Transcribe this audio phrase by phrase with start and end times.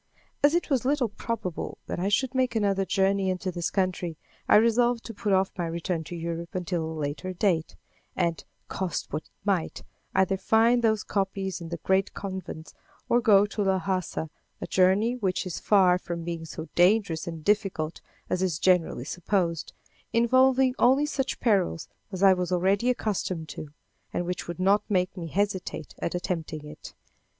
[0.41, 4.17] As it was little probable that I should make another journey into this country,
[4.49, 7.75] I resolved to put off my return to Europe until a later date,
[8.15, 9.83] and, cost what it might,
[10.15, 12.73] either find those copies in the great convents
[13.09, 18.01] or go to Lhassa a journey which is far from being so dangerous and difficult
[18.27, 19.71] as is generally supposed,
[20.13, 23.67] involving only such perils as I was already accustomed to,
[24.11, 26.95] and which would not make me hesitate at attempting it.